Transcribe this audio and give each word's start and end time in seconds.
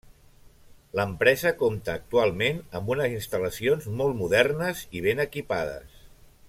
L'empresa 0.99 1.51
compta 1.59 1.93
actualment 2.01 2.63
amb 2.79 2.91
unes 2.95 3.13
instal·lacions 3.19 3.87
molt 4.01 4.21
modernes 4.23 4.83
i 5.01 5.05
ben 5.09 5.27
equipades. 5.31 6.05